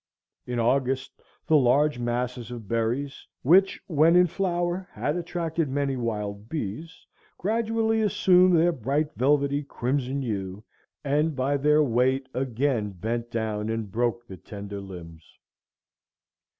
[0.47, 6.49] In August, the large masses of berries, which, when in flower, had attracted many wild
[6.49, 7.05] bees,
[7.37, 10.63] gradually assumed their bright velvety crimson hue,
[11.03, 15.37] and by their weight again bent down and broke the tender limbs.